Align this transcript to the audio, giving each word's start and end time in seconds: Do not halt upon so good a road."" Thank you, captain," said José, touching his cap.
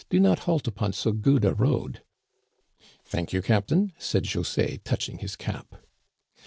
Do 0.09 0.19
not 0.19 0.45
halt 0.49 0.67
upon 0.67 0.93
so 0.93 1.11
good 1.11 1.45
a 1.45 1.53
road."" 1.53 2.01
Thank 3.11 3.33
you, 3.33 3.43
captain," 3.43 3.93
said 3.99 4.23
José, 4.23 4.81
touching 4.83 5.19
his 5.19 5.35
cap. 5.35 5.75